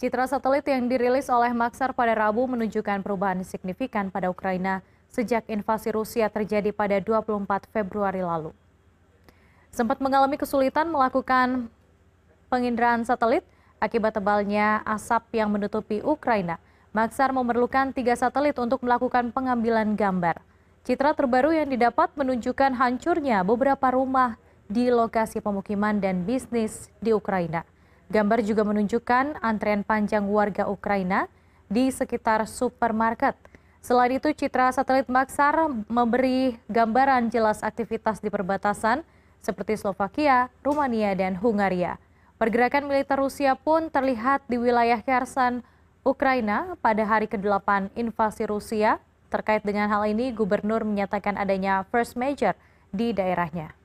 Citra 0.00 0.24
satelit 0.24 0.64
yang 0.64 0.88
dirilis 0.88 1.28
oleh 1.28 1.52
Maxar 1.52 1.92
pada 1.92 2.16
Rabu 2.16 2.48
menunjukkan 2.48 3.04
perubahan 3.04 3.44
signifikan 3.44 4.08
pada 4.08 4.32
Ukraina 4.32 4.80
sejak 5.12 5.44
invasi 5.44 5.92
Rusia 5.92 6.32
terjadi 6.32 6.72
pada 6.72 6.96
24 7.04 7.68
Februari 7.68 8.24
lalu. 8.24 8.56
Sempat 9.68 10.00
mengalami 10.00 10.40
kesulitan 10.40 10.88
melakukan 10.88 11.68
penginderaan 12.48 13.04
satelit 13.04 13.44
akibat 13.76 14.16
tebalnya 14.16 14.80
asap 14.88 15.36
yang 15.36 15.52
menutupi 15.52 16.00
Ukraina. 16.00 16.56
Maxar 16.96 17.36
memerlukan 17.36 17.92
tiga 17.92 18.16
satelit 18.16 18.56
untuk 18.56 18.80
melakukan 18.80 19.28
pengambilan 19.36 20.00
gambar. 20.00 20.40
Citra 20.80 21.12
terbaru 21.12 21.52
yang 21.52 21.68
didapat 21.68 22.08
menunjukkan 22.16 22.72
hancurnya 22.72 23.44
beberapa 23.44 23.92
rumah 23.92 24.40
di 24.64 24.88
lokasi 24.88 25.44
pemukiman 25.44 26.00
dan 26.00 26.24
bisnis 26.24 26.88
di 27.04 27.12
Ukraina. 27.12 27.68
Gambar 28.10 28.42
juga 28.42 28.66
menunjukkan 28.66 29.38
antrean 29.38 29.86
panjang 29.86 30.26
warga 30.26 30.66
Ukraina 30.66 31.30
di 31.70 31.94
sekitar 31.94 32.42
supermarket. 32.50 33.38
Selain 33.78 34.10
itu, 34.18 34.34
citra 34.34 34.74
satelit 34.74 35.06
Maxar 35.06 35.70
memberi 35.86 36.58
gambaran 36.66 37.30
jelas 37.30 37.62
aktivitas 37.62 38.18
di 38.18 38.28
perbatasan 38.28 39.06
seperti 39.40 39.78
Slovakia, 39.78 40.50
Rumania, 40.60 41.14
dan 41.14 41.38
Hungaria. 41.38 41.96
Pergerakan 42.36 42.90
militer 42.90 43.16
Rusia 43.16 43.54
pun 43.56 43.88
terlihat 43.88 44.42
di 44.50 44.58
wilayah 44.58 45.00
Kherson, 45.00 45.64
Ukraina 46.02 46.74
pada 46.82 47.06
hari 47.06 47.30
ke-8 47.30 47.94
invasi 47.94 48.44
Rusia. 48.50 49.00
Terkait 49.30 49.62
dengan 49.62 49.86
hal 49.86 50.10
ini, 50.10 50.34
gubernur 50.34 50.82
menyatakan 50.82 51.38
adanya 51.38 51.86
first 51.88 52.18
major 52.18 52.58
di 52.90 53.14
daerahnya. 53.14 53.79